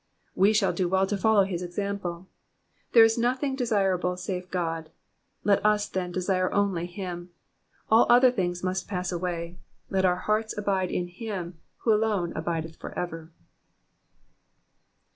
We 0.33 0.51
shall 0.51 0.73
do 0.73 0.89
well 0.89 1.05
to 1.05 1.15
follow 1.15 1.43
his 1.43 1.61
example. 1.61 2.27
There 2.93 3.03
is 3.03 3.19
nothing 3.19 3.55
desirable 3.55 4.17
save 4.17 4.49
God; 4.49 4.89
let 5.43 5.63
us, 5.63 5.87
then, 5.87 6.11
desire 6.11 6.51
only 6.51 6.87
him. 6.87 7.29
All 7.87 8.07
other 8.09 8.31
things 8.31 8.63
must 8.63 8.87
pass 8.87 9.11
away; 9.11 9.59
let 9.91 10.03
our 10.03 10.15
hearts 10.25 10.57
abide 10.57 10.89
in 10.89 11.07
him, 11.07 11.59
who 11.83 11.93
alone 11.93 12.33
abideth 12.35 12.77
for 12.77 12.97
ever. 12.97 13.31